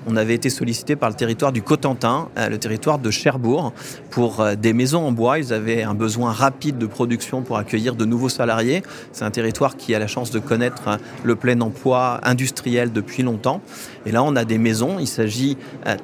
On 0.08 0.16
avait 0.16 0.34
été 0.34 0.50
sollicité 0.50 0.96
par 0.96 1.10
le 1.10 1.16
territoire 1.16 1.52
du 1.52 1.62
Cotentin, 1.62 2.30
euh, 2.38 2.50
le 2.50 2.58
territoire 2.58 3.00
de 3.00 3.12
Cherbourg, 3.12 3.74
pour 4.10 4.40
euh, 4.40 4.56
des 4.56 4.74
maisons 4.74 5.06
en 5.06 5.12
bois. 5.12 5.40
Ils 5.40 5.54
avaient 5.54 5.84
un 5.84 5.94
besoin 5.94 6.32
rapide 6.32 6.78
de 6.78 6.86
production 6.86 7.42
pour 7.42 7.58
accueillir 7.58 7.96
de 7.96 8.06
nouveaux 8.06 8.30
salariés. 8.30 8.82
C'est 9.12 9.26
un 9.26 9.32
territoire 9.32 9.76
qui 9.76 9.94
a 9.94 10.00
la 10.00 10.08
chance 10.08 10.32
de 10.32 10.40
connaître 10.40 10.88
euh, 10.88 10.98
le 11.24 11.36
plein 11.36 11.60
emploi 11.60 12.20
industriel 12.24 12.92
depuis 12.92 13.24
longtemps. 13.24 13.62
Et 14.06 14.12
là, 14.12 14.24
on 14.24 14.36
a 14.36 14.46
des 14.46 14.58
maisons. 14.58 14.98
Il 15.00 15.08
s'agit 15.08 15.58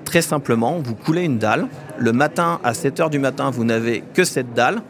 très 0.04 0.22
simplement, 0.22 0.80
vous 0.84 0.94
coulez 0.94 1.24
une 1.24 1.38
dalle. 1.38 1.68
Le 2.00 2.14
matin, 2.14 2.60
à 2.64 2.74
7 2.74 3.00
h 3.00 3.10
du 3.10 3.20
matin, 3.20 3.50
vous 3.50 3.64
n'avez 3.64 4.04
que 4.14 4.24
cette 4.24 4.54
dalle. 4.54 4.82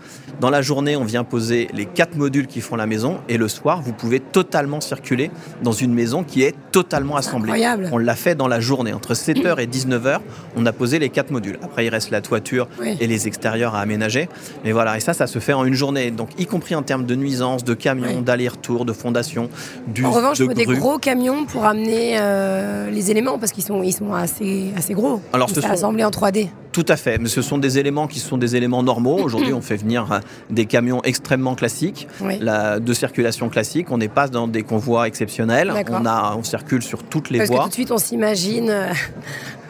Dans 0.41 0.49
la 0.49 0.61
journée, 0.61 0.95
on 0.95 1.03
vient 1.03 1.23
poser 1.23 1.67
les 1.73 1.85
quatre 1.85 2.15
modules 2.15 2.47
qui 2.47 2.61
font 2.61 2.75
la 2.75 2.85
maison 2.85 3.19
et 3.27 3.37
le 3.37 3.47
soir, 3.47 3.81
vous 3.81 3.93
pouvez 3.93 4.19
totalement 4.19 4.81
circuler 4.81 5.31
dans 5.63 5.71
une 5.71 5.93
maison 5.93 6.23
qui 6.23 6.43
est 6.43 6.55
totalement 6.71 7.15
assemblée. 7.15 7.51
Incroyable. 7.51 7.89
On 7.91 7.97
l'a 7.97 8.15
fait 8.15 8.35
dans 8.35 8.47
la 8.47 8.59
journée. 8.59 8.93
Entre 8.93 9.13
7h 9.13 9.59
et 9.59 9.65
19h, 9.65 10.19
on 10.55 10.65
a 10.65 10.73
posé 10.73 10.99
les 10.99 11.09
quatre 11.09 11.31
modules. 11.31 11.57
Après, 11.63 11.85
il 11.85 11.89
reste 11.89 12.11
la 12.11 12.21
toiture 12.21 12.67
et 12.83 13.07
les 13.07 13.27
extérieurs 13.27 13.73
à 13.73 13.79
aménager. 13.79 14.29
Mais 14.63 14.71
voilà, 14.71 14.97
et 14.97 14.99
ça, 14.99 15.13
ça 15.13 15.27
se 15.27 15.39
fait 15.39 15.53
en 15.53 15.65
une 15.65 15.73
journée. 15.73 16.11
Donc, 16.11 16.29
y 16.37 16.45
compris 16.45 16.75
en 16.75 16.83
termes 16.83 17.05
de 17.05 17.15
nuisance, 17.15 17.63
de 17.63 17.73
camions, 17.73 18.21
d'aller-retour, 18.21 18.85
de 18.85 18.93
fondation, 18.93 19.49
du 19.87 20.05
En 20.05 20.11
revanche, 20.11 20.39
il 20.39 20.45
faut 20.45 20.53
des 20.53 20.65
gros 20.65 20.99
camions 20.99 21.45
pour 21.45 21.65
amener 21.65 22.17
euh, 22.19 22.91
les 22.91 23.11
éléments 23.11 23.39
parce 23.39 23.51
qu'ils 23.51 23.63
sont, 23.63 23.81
ils 23.81 23.93
sont 23.93 24.13
assez, 24.13 24.71
assez 24.77 24.93
gros. 24.93 25.21
Alors, 25.33 25.49
ce 25.49 25.61
sont... 25.61 25.69
assemblés 25.69 26.03
en 26.03 26.11
3D. 26.11 26.49
Tout 26.77 26.85
à 26.89 26.95
fait, 26.95 27.17
mais 27.17 27.27
ce 27.27 27.41
sont 27.41 27.57
des 27.57 27.79
éléments 27.79 28.05
qui 28.05 28.19
sont 28.19 28.37
des 28.37 28.55
éléments 28.55 28.83
normaux. 28.83 29.17
Aujourd'hui, 29.17 29.51
on 29.51 29.61
fait 29.61 29.77
venir 29.77 30.11
euh, 30.11 30.19
des 30.51 30.67
camions 30.67 31.01
extrêmement 31.03 31.55
classiques, 31.55 32.07
la, 32.39 32.79
de 32.79 32.93
circulation 32.93 33.49
classique. 33.49 33.87
On 33.89 33.97
n'est 33.97 34.07
pas 34.07 34.27
dans 34.27 34.47
des 34.47 34.61
convois 34.61 35.07
exceptionnels. 35.07 35.73
On, 35.89 36.05
a, 36.05 36.35
on 36.37 36.43
circule 36.43 36.83
sur 36.83 37.01
toutes 37.01 37.31
les 37.31 37.39
Parce 37.39 37.49
voies. 37.49 37.57
Que 37.57 37.63
tout 37.63 37.69
de 37.69 37.73
suite, 37.73 37.91
on 37.91 37.97
s'imagine 37.97 38.69
euh, 38.69 38.93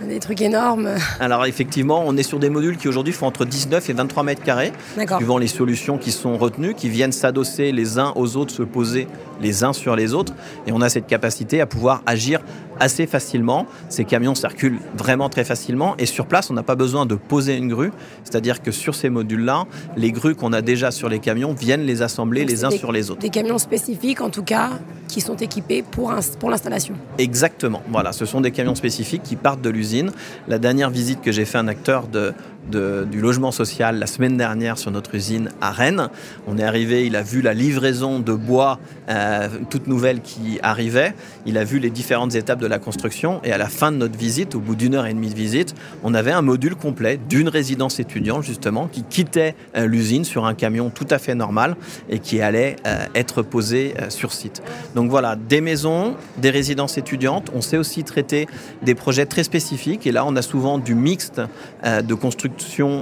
des 0.06 0.20
trucs 0.20 0.42
énormes. 0.42 0.90
Alors 1.20 1.46
effectivement, 1.46 2.04
on 2.06 2.16
est 2.18 2.24
sur 2.24 2.40
des 2.40 2.50
modules 2.50 2.78
qui 2.78 2.88
aujourd'hui 2.88 3.14
font 3.14 3.26
entre 3.26 3.46
19 3.46 3.90
et 3.90 3.94
23 3.94 4.24
mètres 4.24 4.44
carrés, 4.44 4.72
suivant 5.18 5.38
les 5.38 5.48
solutions 5.48 5.98
qui 5.98 6.12
sont 6.12 6.38
retenues, 6.38 6.74
qui 6.74 6.90
viennent 6.90 7.12
s'adosser 7.12 7.72
les 7.72 7.98
uns 7.98 8.14
aux 8.16 8.38
autres, 8.38 8.54
se 8.54 8.64
poser 8.64 9.08
les 9.42 9.64
uns 9.64 9.74
sur 9.74 9.96
les 9.96 10.14
autres. 10.14 10.34
Et 10.66 10.72
on 10.72 10.82
a 10.82 10.90
cette 10.90 11.08
capacité 11.08 11.62
à 11.62 11.66
pouvoir 11.66 12.02
agir 12.06 12.42
assez 12.80 13.08
facilement. 13.08 13.66
Ces 13.90 14.06
camions 14.06 14.36
circulent 14.36 14.80
vraiment 14.96 15.30
très 15.30 15.44
facilement 15.44 15.96
et 15.98 16.06
sur 16.06 16.28
place, 16.28 16.50
on 16.50 16.54
n'a 16.54 16.64
pas 16.64 16.76
besoin 16.76 17.06
de 17.06 17.16
poser 17.16 17.56
une 17.56 17.70
grue. 17.70 17.92
C'est-à-dire 18.24 18.62
que 18.62 18.72
sur 18.72 18.94
ces 18.96 19.10
modules-là, 19.10 19.66
les 19.96 20.12
grues 20.12 20.36
qu'on 20.36 20.54
a 20.54 20.62
déjà 20.62 20.92
sur 20.92 21.10
les 21.10 21.20
camions 21.20 21.54
viennent 21.54 21.86
les 21.86 22.02
assembler 22.02 22.46
les 22.46 22.66
uns 22.66 22.72
sur 22.72 22.92
les 22.92 23.10
autres. 23.10 23.22
Des 23.22 23.30
camions 23.30 23.58
spécifiques, 23.58 24.22
en 24.22 24.30
tout 24.30 24.44
cas, 24.44 24.72
qui 25.08 25.22
sont 25.22 25.36
équipés 25.36 25.84
pour, 25.84 26.14
pour 26.40 26.50
l'installation. 26.50 26.96
Exactement. 27.18 27.82
Voilà, 27.90 28.12
ce 28.12 28.26
sont 28.26 28.42
des 28.42 28.52
camions 28.52 28.76
spécifiques 28.76 29.24
qui 29.24 29.36
partent 29.36 29.62
de 29.62 29.70
l'usine. 29.70 29.87
La 30.48 30.60
dernière 30.60 30.90
visite 30.90 31.22
que 31.22 31.32
j'ai 31.32 31.46
fait 31.46 31.58
un 31.58 31.68
acteur 31.68 32.08
de, 32.08 32.34
du 32.70 33.22
logement 33.22 33.52
social 33.52 34.00
la 34.00 34.08
semaine 34.08 34.38
dernière 34.38 34.78
sur 34.78 34.92
notre 34.92 35.16
usine 35.16 35.50
à 35.62 35.72
Rennes. 35.72 36.10
On 36.48 36.58
est 36.58 36.64
arrivé, 36.64 37.06
il 37.06 37.16
a 37.16 37.22
vu 37.22 37.42
la 37.42 37.54
livraison 37.54 38.20
de 38.20 38.34
bois 38.34 38.80
euh, 39.10 39.48
toute 39.70 39.88
nouvelle 39.88 40.22
qui 40.22 40.60
arrivait. 40.62 41.14
Il 41.46 41.58
a 41.58 41.64
vu 41.64 41.80
les 41.80 41.90
différentes 41.90 42.36
étapes 42.36 42.60
de 42.60 42.68
la 42.68 42.80
construction 42.80 43.42
et 43.44 43.52
à 43.52 43.58
la 43.58 43.68
fin 43.68 43.92
de 43.92 43.98
notre 43.98 44.18
visite, 44.18 44.56
au 44.56 44.60
bout 44.60 44.76
d'une 44.76 44.96
heure 44.96 45.06
et 45.06 45.14
demie 45.14 45.30
de 45.30 45.36
visite, 45.36 45.76
on 46.04 46.14
avait 46.14 46.32
un 46.32 46.42
module 46.42 46.76
complet 46.76 47.20
d'une 47.30 47.50
résidence 47.50 48.00
étudiante 48.00 48.44
justement 48.44 48.88
qui 48.88 49.04
quittait 49.04 49.56
euh, 49.76 49.86
l'usine 49.86 50.26
sur 50.26 50.46
un 50.46 50.54
camion 50.54 50.90
tout 50.90 51.08
à 51.10 51.20
fait 51.20 51.36
normal 51.36 51.76
et 52.10 52.20
qui 52.20 52.42
allait 52.42 52.76
euh, 52.86 52.98
être 53.16 53.42
posé 53.42 53.94
sur 54.10 54.34
site. 54.34 54.62
Donc 54.96 55.10
voilà, 55.10 55.36
des 55.36 55.62
maisons, 55.62 56.16
des 56.38 56.50
résidences 56.50 56.98
étudiantes. 56.98 57.52
On 57.54 57.62
sait 57.62 57.78
aussi 57.78 58.04
traiter 58.04 58.48
des 58.82 58.96
projets 58.96 59.26
très 59.26 59.44
spécifiques 59.44 60.08
et 60.08 60.12
là 60.12 60.26
on 60.26 60.36
a 60.36 60.42
souvent 60.42 60.78
du 60.78 60.96
mixte 60.96 61.42
de 61.84 62.14
construction 62.14 62.57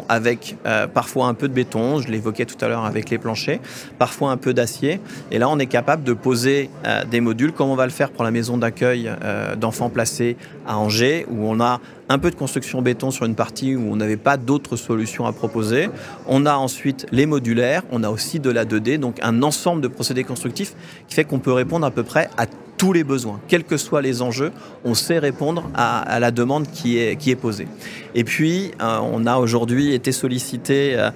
avec 0.09 0.55
euh, 0.65 0.88
parfois 0.88 1.27
un 1.27 1.33
peu 1.33 1.47
de 1.47 1.53
béton, 1.53 2.00
je 2.01 2.09
l'évoquais 2.09 2.45
tout 2.45 2.63
à 2.63 2.67
l'heure 2.67 2.85
avec 2.85 3.09
les 3.09 3.17
planchers, 3.17 3.59
parfois 3.97 4.31
un 4.31 4.38
peu 4.38 4.53
d'acier. 4.53 5.00
Et 5.31 5.39
là, 5.39 5.50
on 5.50 5.59
est 5.59 5.65
capable 5.65 6.03
de 6.03 6.13
poser 6.13 6.69
euh, 6.85 7.03
des 7.05 7.21
modules, 7.21 7.51
comme 7.51 7.69
on 7.69 7.75
va 7.75 7.85
le 7.85 7.91
faire 7.91 8.12
pour 8.12 8.24
la 8.24 8.31
maison 8.31 8.57
d'accueil 8.57 9.12
euh, 9.24 9.55
d'enfants 9.55 9.89
placés 9.89 10.38
à 10.67 10.77
Angers, 10.77 11.25
où 11.29 11.47
on 11.47 11.59
a 11.59 11.79
un 12.07 12.19
peu 12.19 12.29
de 12.29 12.35
construction 12.35 12.81
béton 12.81 13.12
sur 13.12 13.25
une 13.25 13.35
partie 13.35 13.75
où 13.75 13.91
on 13.91 13.95
n'avait 13.95 14.17
pas 14.17 14.38
d'autres 14.38 14.75
solutions 14.75 15.25
à 15.25 15.33
proposer. 15.33 15.89
On 16.27 16.45
a 16.45 16.55
ensuite 16.55 17.07
les 17.12 17.25
modulaires, 17.25 17.83
on 17.91 18.03
a 18.03 18.09
aussi 18.09 18.39
de 18.39 18.50
la 18.50 18.65
2D, 18.65 19.00
donc 19.00 19.17
un 19.21 19.41
ensemble 19.41 19.81
de 19.81 19.88
procédés 19.88 20.24
constructifs 20.24 20.75
qui 21.07 21.15
fait 21.15 21.24
qu'on 21.24 21.39
peut 21.39 21.53
répondre 21.53 21.85
à 21.85 21.91
peu 21.91 22.03
près 22.03 22.29
à 22.38 22.45
tous 22.77 22.94
les 22.94 23.03
besoins, 23.03 23.39
quels 23.48 23.63
que 23.63 23.77
soient 23.77 24.01
les 24.01 24.22
enjeux, 24.22 24.51
on 24.84 24.94
sait 24.94 25.20
répondre 25.20 25.70
à, 25.75 26.20
la 26.20 26.32
demande 26.32 26.67
qui 26.67 26.98
est, 26.98 27.36
posée. 27.39 27.67
Et 28.13 28.24
puis, 28.24 28.72
euh, 28.82 29.00
on 29.01 29.25
a 29.25 29.38
aujourd'hui 29.38 29.94
été 29.94 30.12
sollicité 30.12 30.96
euh, 30.96 31.12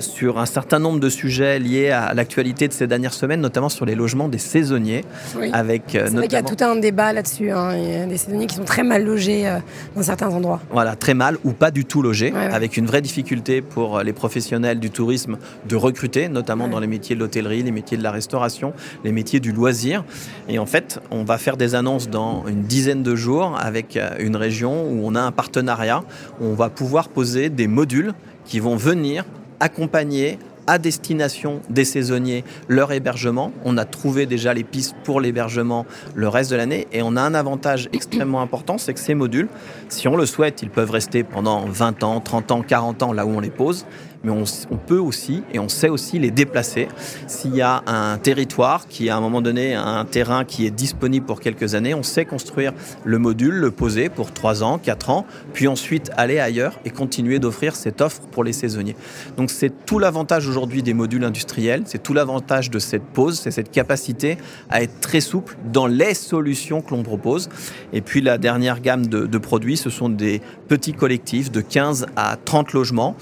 sur 0.00 0.38
un 0.38 0.46
certain 0.46 0.78
nombre 0.78 1.00
de 1.00 1.08
sujets 1.08 1.58
liés 1.58 1.90
à 1.90 2.14
l'actualité 2.14 2.68
de 2.68 2.72
ces 2.72 2.86
dernières 2.86 3.14
semaines, 3.14 3.40
notamment 3.40 3.68
sur 3.68 3.84
les 3.84 3.94
logements 3.94 4.28
des 4.28 4.38
saisonniers. 4.38 5.04
Avec, 5.52 5.94
euh, 5.94 6.06
C'est 6.06 6.14
vrai 6.14 6.28
qu'il 6.28 6.34
y 6.34 6.36
a 6.36 6.42
tout 6.42 6.62
un 6.62 6.76
débat 6.76 7.12
là-dessus. 7.12 7.50
Hein. 7.50 7.76
Il 7.76 7.90
y 7.90 7.96
a 7.96 8.06
des 8.06 8.16
saisonniers 8.16 8.46
qui 8.46 8.56
sont 8.56 8.64
très 8.64 8.82
mal 8.82 9.04
logés 9.04 9.48
euh, 9.48 9.58
dans 9.96 10.02
certains 10.02 10.28
endroits. 10.28 10.60
Voilà, 10.70 10.96
très 10.96 11.14
mal 11.14 11.38
ou 11.44 11.52
pas 11.52 11.70
du 11.70 11.84
tout 11.84 12.02
logés, 12.02 12.32
avec 12.34 12.76
une 12.76 12.86
vraie 12.86 13.02
difficulté 13.02 13.62
pour 13.62 14.00
les 14.00 14.12
professionnels 14.12 14.78
du 14.78 14.90
tourisme 14.90 15.38
de 15.68 15.76
recruter, 15.76 16.28
notamment 16.28 16.68
dans 16.68 16.80
les 16.80 16.86
métiers 16.86 17.16
de 17.16 17.20
l'hôtellerie, 17.20 17.62
les 17.62 17.72
métiers 17.72 17.96
de 17.96 18.02
la 18.02 18.10
restauration, 18.10 18.72
les 19.04 19.12
métiers 19.12 19.40
du 19.40 19.52
loisir. 19.52 20.04
Et 20.48 20.58
en 20.58 20.66
fait, 20.66 21.00
on 21.10 21.24
va 21.24 21.38
faire 21.38 21.56
des 21.56 21.74
annonces 21.74 22.08
dans 22.08 22.46
une 22.46 22.62
dizaine 22.62 23.02
de 23.02 23.16
jours 23.16 23.58
avec 23.60 23.98
une 24.18 24.36
région 24.36 24.84
où 24.84 25.00
on 25.04 25.14
a 25.14 25.20
un 25.20 25.32
partenariat, 25.32 26.02
où 26.40 26.44
on 26.46 26.54
va 26.54 26.68
pouvoir 26.68 27.08
poser 27.08 27.48
des 27.48 27.66
modules 27.66 28.12
qui 28.44 28.60
vont 28.60 28.76
venir 28.76 29.24
accompagner 29.60 30.38
à 30.66 30.78
destination 30.78 31.60
des 31.68 31.84
saisonniers 31.84 32.44
leur 32.68 32.92
hébergement. 32.92 33.52
On 33.64 33.76
a 33.76 33.84
trouvé 33.84 34.26
déjà 34.26 34.54
les 34.54 34.62
pistes 34.62 34.94
pour 35.04 35.20
l'hébergement 35.20 35.86
le 36.14 36.28
reste 36.28 36.50
de 36.50 36.56
l'année 36.56 36.86
et 36.92 37.02
on 37.02 37.16
a 37.16 37.22
un 37.22 37.34
avantage 37.34 37.88
extrêmement 37.92 38.40
important, 38.40 38.78
c'est 38.78 38.94
que 38.94 39.00
ces 39.00 39.14
modules, 39.14 39.48
si 39.88 40.06
on 40.06 40.16
le 40.16 40.26
souhaite, 40.26 40.62
ils 40.62 40.70
peuvent 40.70 40.90
rester 40.90 41.24
pendant 41.24 41.66
20 41.66 42.04
ans, 42.04 42.20
30 42.20 42.52
ans, 42.52 42.62
40 42.62 43.02
ans 43.02 43.12
là 43.12 43.26
où 43.26 43.30
on 43.30 43.40
les 43.40 43.50
pose 43.50 43.84
mais 44.22 44.30
on, 44.30 44.44
peut 44.76 44.98
aussi 44.98 45.42
et 45.52 45.58
on 45.58 45.68
sait 45.68 45.88
aussi 45.88 46.18
les 46.18 46.30
déplacer. 46.30 46.88
S'il 47.26 47.54
y 47.54 47.62
a 47.62 47.82
un 47.86 48.18
territoire 48.18 48.86
qui, 48.86 49.08
à 49.08 49.16
un 49.16 49.20
moment 49.20 49.40
donné, 49.40 49.74
a 49.74 49.86
un 49.86 50.04
terrain 50.04 50.44
qui 50.44 50.66
est 50.66 50.70
disponible 50.70 51.24
pour 51.24 51.40
quelques 51.40 51.74
années, 51.74 51.94
on 51.94 52.02
sait 52.02 52.24
construire 52.24 52.72
le 53.04 53.18
module, 53.18 53.54
le 53.54 53.70
poser 53.70 54.08
pour 54.08 54.32
3 54.32 54.62
ans, 54.62 54.78
4 54.78 55.10
ans, 55.10 55.26
puis 55.52 55.68
ensuite 55.68 56.10
aller 56.16 56.38
ailleurs 56.38 56.78
et 56.84 56.90
continuer 56.90 57.38
d'offrir 57.38 57.76
cette 57.76 58.00
offre 58.00 58.20
pour 58.30 58.44
les 58.44 58.52
saisonniers. 58.52 58.96
Donc 59.36 59.50
c'est 59.50 59.86
tout 59.86 59.98
l'avantage 59.98 60.46
aujourd'hui 60.48 60.82
des 60.82 60.94
modules 60.94 61.24
industriels, 61.24 61.82
c'est 61.86 62.02
tout 62.02 62.14
l'avantage 62.14 62.70
de 62.70 62.78
cette 62.78 63.04
pose, 63.04 63.38
c'est 63.38 63.50
cette 63.50 63.70
capacité 63.70 64.36
à 64.68 64.82
être 64.82 65.00
très 65.00 65.20
souple 65.20 65.56
dans 65.72 65.86
les 65.86 66.14
solutions 66.14 66.82
que 66.82 66.90
l'on 66.90 67.02
propose. 67.02 67.48
Et 67.92 68.00
puis 68.00 68.20
la 68.20 68.38
dernière 68.38 68.80
gamme 68.80 69.06
de 69.06 69.38
produits, 69.38 69.76
ce 69.76 69.90
sont 69.90 70.08
des 70.08 70.40
petits 70.68 70.92
collectifs 70.92 71.50
de 71.50 71.60
15 71.60 72.06
à 72.16 72.36
30 72.36 72.72
logements. 72.72 73.16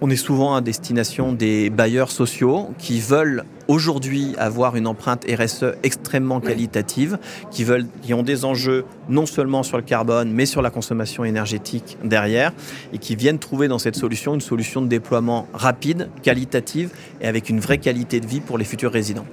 On 0.00 0.10
est 0.10 0.16
souvent 0.16 0.54
à 0.54 0.60
destination 0.60 1.32
des 1.32 1.70
bailleurs 1.70 2.12
sociaux 2.12 2.70
qui 2.78 3.00
veulent 3.00 3.42
aujourd'hui 3.66 4.34
avoir 4.38 4.76
une 4.76 4.86
empreinte 4.86 5.26
RSE 5.28 5.74
extrêmement 5.82 6.40
qualitative, 6.40 7.18
qui, 7.50 7.64
veulent, 7.64 7.86
qui 8.02 8.14
ont 8.14 8.22
des 8.22 8.44
enjeux 8.44 8.84
non 9.08 9.26
seulement 9.26 9.64
sur 9.64 9.76
le 9.76 9.82
carbone, 9.82 10.30
mais 10.30 10.46
sur 10.46 10.62
la 10.62 10.70
consommation 10.70 11.24
énergétique 11.24 11.98
derrière, 12.04 12.52
et 12.92 12.98
qui 12.98 13.16
viennent 13.16 13.40
trouver 13.40 13.66
dans 13.66 13.80
cette 13.80 13.96
solution 13.96 14.34
une 14.34 14.40
solution 14.40 14.82
de 14.82 14.86
déploiement 14.86 15.48
rapide, 15.52 16.08
qualitative 16.22 16.90
et 17.20 17.26
avec 17.26 17.48
une 17.48 17.58
vraie 17.58 17.78
qualité 17.78 18.20
de 18.20 18.26
vie 18.26 18.40
pour 18.40 18.56
les 18.56 18.64
futurs 18.64 18.92
résidents. 18.92 19.26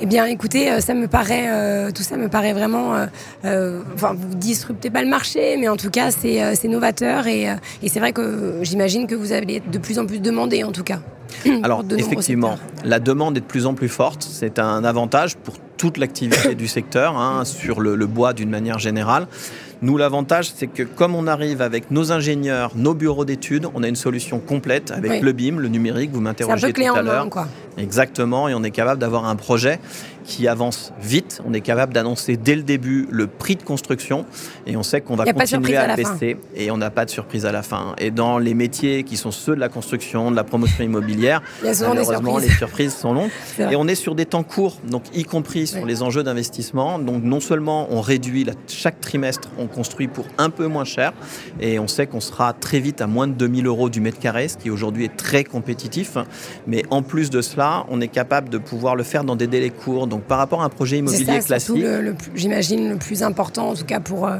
Eh 0.00 0.06
bien, 0.06 0.26
écoutez, 0.26 0.70
euh, 0.70 0.80
ça 0.80 0.94
me 0.94 1.08
paraît, 1.08 1.46
euh, 1.48 1.90
tout 1.90 2.02
ça 2.02 2.16
me 2.16 2.28
paraît 2.28 2.52
vraiment. 2.52 3.06
Euh, 3.44 3.82
enfin, 3.94 4.14
vous 4.14 4.34
disruptez 4.34 4.90
pas 4.90 5.02
le 5.02 5.08
marché, 5.08 5.56
mais 5.58 5.68
en 5.68 5.76
tout 5.76 5.90
cas, 5.90 6.10
c'est 6.10 6.68
novateur 6.68 7.26
et, 7.26 7.48
et 7.82 7.88
c'est 7.88 8.00
vrai 8.00 8.12
que 8.12 8.58
j'imagine 8.62 9.06
que 9.06 9.14
vous 9.14 9.32
allez 9.32 9.56
être 9.56 9.70
de 9.70 9.78
plus 9.78 9.98
en 9.98 10.06
plus 10.06 10.20
demandé, 10.20 10.64
en 10.64 10.72
tout 10.72 10.84
cas. 10.84 11.00
Alors, 11.62 11.82
effectivement, 11.96 12.56
la 12.84 13.00
demande 13.00 13.36
est 13.36 13.40
de 13.40 13.46
plus 13.46 13.66
en 13.66 13.74
plus 13.74 13.88
forte. 13.88 14.22
C'est 14.22 14.58
un 14.58 14.84
avantage 14.84 15.36
pour 15.36 15.54
toute 15.76 15.98
l'activité 15.98 16.54
du 16.54 16.68
secteur, 16.68 17.16
hein, 17.16 17.44
sur 17.44 17.80
le, 17.80 17.96
le 17.96 18.06
bois 18.06 18.32
d'une 18.32 18.50
manière 18.50 18.78
générale. 18.78 19.26
Nous, 19.82 19.96
l'avantage, 19.98 20.50
c'est 20.54 20.68
que 20.68 20.82
comme 20.82 21.14
on 21.14 21.26
arrive 21.26 21.60
avec 21.60 21.90
nos 21.90 22.10
ingénieurs, 22.12 22.72
nos 22.74 22.94
bureaux 22.94 23.24
d'études, 23.24 23.66
on 23.74 23.82
a 23.82 23.88
une 23.88 23.96
solution 23.96 24.38
complète 24.38 24.90
avec 24.90 25.22
le 25.22 25.32
BIM, 25.32 25.58
le 25.58 25.68
numérique, 25.68 26.10
vous 26.12 26.20
m'interrogez 26.20 26.72
tout 26.72 26.82
à 26.94 27.02
l'heure. 27.02 27.28
Exactement, 27.78 28.48
et 28.48 28.54
on 28.54 28.64
est 28.64 28.70
capable 28.70 29.00
d'avoir 29.00 29.26
un 29.26 29.36
projet 29.36 29.78
qui 30.26 30.48
avance 30.48 30.92
vite. 31.00 31.40
On 31.46 31.54
est 31.54 31.60
capable 31.60 31.92
d'annoncer 31.94 32.36
dès 32.36 32.56
le 32.56 32.62
début 32.62 33.08
le 33.10 33.26
prix 33.26 33.56
de 33.56 33.62
construction 33.62 34.26
et 34.66 34.76
on 34.76 34.82
sait 34.82 35.00
qu'on 35.00 35.16
va 35.16 35.24
continuer 35.24 35.76
à, 35.76 35.94
baisser 35.94 36.36
et 36.54 36.70
on 36.70 36.76
n'a 36.76 36.90
pas 36.90 37.04
de 37.04 37.10
surprise 37.10 37.46
à 37.46 37.52
la 37.52 37.62
fin. 37.62 37.94
Et 37.98 38.10
dans 38.10 38.38
les 38.38 38.54
métiers 38.54 39.04
qui 39.04 39.16
sont 39.16 39.30
ceux 39.30 39.54
de 39.54 39.60
la 39.60 39.68
construction, 39.68 40.30
de 40.30 40.36
la 40.36 40.44
promotion 40.44 40.84
immobilière, 40.84 41.42
malheureusement 41.62 42.38
les 42.38 42.50
surprises 42.50 42.94
sont 42.94 43.14
longues 43.14 43.30
et 43.58 43.76
on 43.76 43.86
est 43.86 43.94
sur 43.94 44.14
des 44.14 44.26
temps 44.26 44.42
courts, 44.42 44.78
donc 44.88 45.04
y 45.14 45.24
compris 45.24 45.66
sur 45.66 45.86
les 45.86 46.02
enjeux 46.02 46.22
d'investissement. 46.22 46.98
Donc 46.98 47.22
non 47.22 47.40
seulement 47.40 47.86
on 47.90 48.00
réduit 48.00 48.46
chaque 48.66 49.00
trimestre, 49.00 49.48
on 49.58 49.66
construit 49.66 50.08
pour 50.08 50.26
un 50.38 50.50
peu 50.50 50.66
moins 50.66 50.84
cher 50.84 51.12
et 51.60 51.78
on 51.78 51.88
sait 51.88 52.06
qu'on 52.06 52.20
sera 52.20 52.52
très 52.52 52.80
vite 52.80 53.00
à 53.00 53.06
moins 53.06 53.28
de 53.28 53.32
2000 53.32 53.66
euros 53.66 53.88
du 53.88 54.00
mètre 54.00 54.18
carré, 54.18 54.48
ce 54.48 54.56
qui 54.56 54.70
aujourd'hui 54.70 55.04
est 55.04 55.16
très 55.16 55.44
compétitif. 55.44 56.16
Mais 56.66 56.82
en 56.90 57.02
plus 57.02 57.30
de 57.30 57.40
cela, 57.40 57.86
on 57.88 58.00
est 58.00 58.08
capable 58.08 58.48
de 58.48 58.58
pouvoir 58.58 58.96
le 58.96 59.02
faire 59.02 59.24
dans 59.24 59.36
des 59.36 59.46
délais 59.46 59.70
courts. 59.70 60.06
Donc 60.06 60.15
par 60.22 60.38
rapport 60.38 60.62
à 60.62 60.66
un 60.66 60.68
projet 60.68 60.98
immobilier 60.98 61.40
classique. 61.40 61.84
J'imagine 62.34 62.90
le 62.90 62.96
plus 62.96 63.22
important, 63.22 63.70
en 63.70 63.74
tout 63.74 63.84
cas 63.84 64.00
pour, 64.00 64.26
euh, 64.26 64.38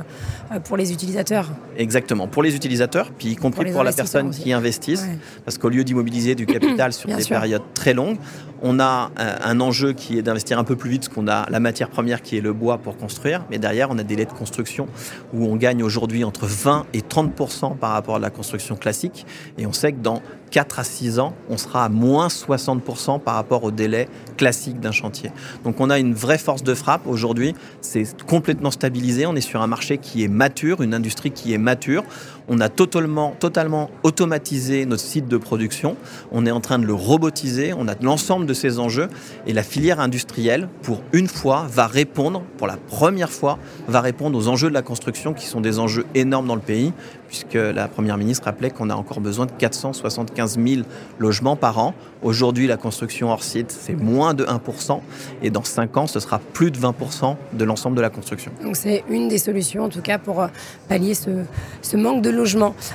pour 0.65 0.77
les 0.77 0.93
utilisateurs. 0.93 1.49
Exactement, 1.77 2.29
pour 2.29 2.43
les 2.43 2.55
utilisateurs, 2.55 3.11
puis 3.11 3.29
y 3.29 3.37
compris 3.37 3.71
pour, 3.71 3.85
la 3.85 3.93
personne 3.93 4.31
qui 4.31 4.53
investisse. 4.53 5.07
Parce 5.45 5.59
qu'au 5.59 5.69
lieu 5.69 5.85
d'immobiliser 5.85 6.35
du 6.35 6.47
capital 6.47 6.93
sur 6.93 7.09
des 7.09 7.25
périodes 7.25 7.63
très 7.75 7.95
longues, 7.95 8.19
on 8.63 8.81
a 8.81 9.11
euh, 9.19 9.37
un 9.45 9.61
enjeu 9.61 9.93
qui 9.93 10.19
est 10.19 10.23
d'investir 10.23 10.59
un 10.59 10.65
peu 10.65 10.77
plus 10.77 10.91
vite, 10.91 11.03
parce 11.03 11.15
qu'on 11.15 11.29
a 11.29 11.49
la 11.51 11.61
matière 11.61 11.91
première 11.91 12.23
qui 12.23 12.39
est 12.39 12.41
le 12.41 12.53
bois 12.53 12.79
pour 12.79 12.97
construire, 12.97 13.45
mais 13.51 13.59
derrière, 13.59 13.91
on 13.91 13.99
a 13.99 14.03
des 14.03 14.17
délais 14.17 14.25
de 14.25 14.33
construction 14.33 14.87
où 15.35 15.47
on 15.47 15.57
gagne 15.57 15.83
aujourd'hui 15.83 16.25
entre 16.25 16.47
20 16.47 16.87
et 16.95 17.01
30% 17.01 17.77
par 17.77 17.91
rapport 17.91 18.17
à 18.17 18.19
la 18.19 18.31
construction 18.31 18.77
classique. 18.77 19.27
Et 19.59 19.67
on 19.67 19.73
sait 19.73 19.93
que 19.93 20.01
dans 20.01 20.23
4 20.51 20.79
à 20.79 20.85
6 20.85 21.19
ans, 21.19 21.35
on 21.51 21.59
sera 21.59 21.85
à 21.85 21.89
moins 21.89 22.29
60% 22.29 23.21
par 23.21 23.35
rapport 23.35 23.65
au 23.65 23.71
délai 23.71 24.09
classique 24.37 24.81
d'un 24.81 24.93
chantier. 24.93 25.33
Donc 25.67 25.81
on 25.81 25.91
a 25.91 25.99
une 25.99 26.15
vraie 26.15 26.39
force 26.39 26.63
de 26.63 26.75
frappe 26.75 27.09
aujourd'hui, 27.09 27.53
c'est 27.81 28.23
complètement 28.25 28.71
stabilisé, 28.71 29.27
on 29.27 29.35
est 29.35 29.41
sur 29.41 29.63
un 29.63 29.67
marché 29.67 29.99
qui 29.99 30.23
est 30.23 30.29
mature, 30.29 30.81
une 30.81 30.95
industrie 30.95 31.33
qui 31.33 31.53
est 31.55 31.59
mature. 31.59 32.05
On 32.49 32.61
a 32.61 32.69
totalement, 32.69 33.35
totalement 33.39 33.91
automatisé 34.03 34.87
notre 34.87 35.03
site 35.03 35.29
de 35.29 35.37
production, 35.37 35.97
on 36.31 36.47
est 36.47 36.51
en 36.51 36.61
train 36.61 36.79
de 36.79 36.87
le 36.87 36.95
robotiser, 36.95 37.73
on 37.77 37.89
a 37.89 37.95
l'ensemble 38.01 38.47
de 38.47 38.55
ces 38.55 38.79
enjeux 38.79 39.09
et 39.47 39.53
la 39.53 39.63
filière 39.63 40.01
industrielle, 40.01 40.69
pour 40.83 41.03
une 41.13 41.29
fois, 41.29 41.67
va 41.69 41.87
répondre, 41.87 42.43
pour 42.59 42.67
la 42.67 42.77
première 42.77 43.31
fois, 43.31 43.59
va 43.89 44.01
répondre 44.01 44.39
aux 44.39 44.49
enjeux 44.49 44.69
de 44.69 44.75
la 44.75 44.83
construction 44.83 45.35
qui 45.35 45.47
sont 45.47 45.61
des 45.61 45.79
enjeux 45.79 46.07
énormes 46.15 46.47
dans 46.47 46.55
le 46.55 46.61
pays, 46.61 46.93
puisque 47.29 47.55
la 47.55 47.89
Première 47.89 48.19
ministre 48.19 48.45
rappelait 48.45 48.71
qu'on 48.71 48.91
a 48.91 48.95
encore 48.95 49.21
besoin 49.21 49.47
de 49.47 49.53
475 49.53 50.59
000 50.59 50.83
logements 51.19 51.57
par 51.57 51.79
an. 51.79 51.95
Aujourd'hui, 52.23 52.67
la 52.67 52.77
construction 52.77 53.31
hors 53.31 53.43
site, 53.43 53.71
c'est 53.71 53.95
moins 53.95 54.35
de 54.35 54.45
1%, 54.45 55.01
et 55.43 55.51
dans 55.51 55.65
5 55.65 55.97
ans, 55.97 56.07
ce 56.07 56.21
sera 56.21 56.39
plus 56.39 56.71
de 56.71 56.79
20% 56.79 57.37
de 57.53 57.65
l'ensemble 57.65 57.97
de 57.97 58.03
la 58.03 58.11
construction. 58.11 58.53
Donc 58.63 58.77
c'est 58.77 59.05
une 59.11 59.29
des 59.29 59.39
solutions, 59.39 59.85
en 59.85 59.89
tout 59.89 60.01
cas, 60.01 60.19
pour 60.19 60.43
euh, 60.43 60.49
pallier 60.89 61.15
ce, 61.15 61.97
manque 61.97 62.23
de 62.23 62.31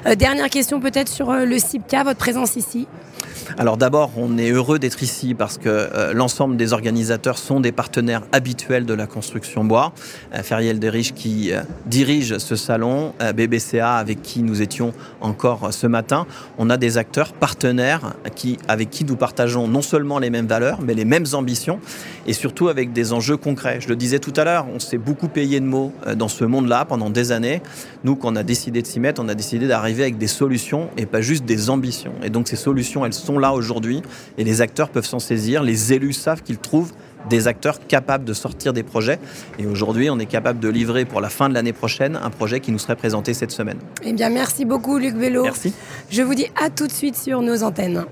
Euh, 0.05 0.15
dernière 0.15 0.49
question 0.49 0.79
peut-être 0.79 1.09
sur 1.09 1.29
euh, 1.29 1.45
le 1.45 1.57
CIPCA, 1.57 2.03
votre 2.03 2.19
présence 2.19 2.55
ici 2.55 2.87
alors 3.57 3.77
d'abord, 3.77 4.11
on 4.17 4.37
est 4.37 4.49
heureux 4.51 4.79
d'être 4.79 5.03
ici 5.03 5.33
parce 5.33 5.57
que 5.57 5.69
euh, 5.69 6.13
l'ensemble 6.13 6.57
des 6.57 6.73
organisateurs 6.73 7.37
sont 7.37 7.59
des 7.59 7.71
partenaires 7.71 8.23
habituels 8.31 8.85
de 8.85 8.93
la 8.93 9.07
construction 9.07 9.63
bois. 9.63 9.93
Euh, 10.33 10.43
Feriel 10.43 10.79
Derich 10.79 11.13
qui 11.13 11.51
euh, 11.51 11.61
dirige 11.85 12.37
ce 12.37 12.55
salon, 12.55 13.13
BBCA 13.35 13.95
avec 13.95 14.21
qui 14.21 14.43
nous 14.43 14.61
étions 14.61 14.93
encore 15.19 15.73
ce 15.73 15.87
matin. 15.87 16.25
On 16.57 16.69
a 16.69 16.77
des 16.77 16.97
acteurs 16.97 17.33
partenaires 17.33 18.13
qui, 18.35 18.57
avec 18.67 18.89
qui 18.89 19.05
nous 19.05 19.15
partageons 19.15 19.67
non 19.67 19.81
seulement 19.81 20.19
les 20.19 20.29
mêmes 20.29 20.47
valeurs, 20.47 20.79
mais 20.81 20.93
les 20.93 21.05
mêmes 21.05 21.25
ambitions 21.33 21.79
et 22.27 22.33
surtout 22.33 22.67
avec 22.67 22.93
des 22.93 23.13
enjeux 23.13 23.37
concrets. 23.37 23.79
Je 23.81 23.89
le 23.89 23.95
disais 23.95 24.19
tout 24.19 24.33
à 24.37 24.43
l'heure, 24.43 24.65
on 24.73 24.79
s'est 24.79 24.97
beaucoup 24.97 25.27
payé 25.27 25.59
de 25.59 25.65
mots 25.65 25.91
dans 26.15 26.27
ce 26.27 26.45
monde-là 26.45 26.85
pendant 26.85 27.09
des 27.09 27.31
années. 27.31 27.61
Nous, 28.03 28.15
quand 28.15 28.31
on 28.31 28.35
a 28.35 28.43
décidé 28.43 28.81
de 28.81 28.87
s'y 28.87 28.99
mettre, 28.99 29.21
on 29.21 29.27
a 29.27 29.35
décidé 29.35 29.67
d'arriver 29.67 30.03
avec 30.03 30.17
des 30.17 30.27
solutions 30.27 30.89
et 30.97 31.05
pas 31.05 31.21
juste 31.21 31.45
des 31.45 31.69
ambitions. 31.69 32.13
Et 32.23 32.29
donc 32.29 32.47
ces 32.47 32.55
solutions, 32.55 33.05
elles 33.05 33.13
sont 33.13 33.30
là 33.39 33.53
aujourd'hui 33.53 34.01
et 34.37 34.43
les 34.43 34.61
acteurs 34.61 34.89
peuvent 34.89 35.05
s'en 35.05 35.19
saisir. 35.19 35.63
Les 35.63 35.93
élus 35.93 36.13
savent 36.13 36.41
qu'ils 36.41 36.57
trouvent 36.57 36.93
des 37.29 37.47
acteurs 37.47 37.85
capables 37.87 38.25
de 38.25 38.33
sortir 38.33 38.73
des 38.73 38.83
projets. 38.83 39.19
Et 39.59 39.65
aujourd'hui, 39.65 40.09
on 40.09 40.19
est 40.19 40.25
capable 40.25 40.59
de 40.59 40.69
livrer 40.69 41.05
pour 41.05 41.21
la 41.21 41.29
fin 41.29 41.49
de 41.49 41.53
l'année 41.53 41.73
prochaine 41.73 42.19
un 42.21 42.29
projet 42.29 42.59
qui 42.59 42.71
nous 42.71 42.79
serait 42.79 42.95
présenté 42.95 43.33
cette 43.33 43.51
semaine. 43.51 43.77
Eh 44.03 44.13
bien, 44.13 44.29
merci 44.29 44.65
beaucoup, 44.65 44.97
Luc 44.97 45.15
Vélo. 45.15 45.43
Merci. 45.43 45.73
Je 46.09 46.21
vous 46.21 46.35
dis 46.35 46.47
à 46.61 46.69
tout 46.69 46.87
de 46.87 46.91
suite 46.91 47.15
sur 47.15 47.41
nos 47.41 47.63
antennes. 47.63 48.05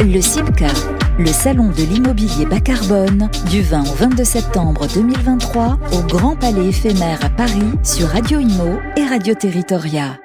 Le 0.00 0.20
CIPCA, 0.20 0.68
le 1.18 1.28
salon 1.28 1.68
de 1.68 1.82
l'immobilier 1.82 2.44
bas 2.44 2.60
carbone, 2.60 3.30
du 3.48 3.62
20 3.62 3.82
au 3.82 3.94
22 3.94 4.24
septembre 4.24 4.86
2023 4.92 5.78
au 5.92 6.02
Grand 6.02 6.36
Palais 6.36 6.68
éphémère 6.68 7.24
à 7.24 7.30
Paris 7.30 7.72
sur 7.82 8.08
Radio 8.08 8.38
Imo 8.38 8.78
et 8.96 9.04
Radio 9.06 9.34
Territoria. 9.34 10.18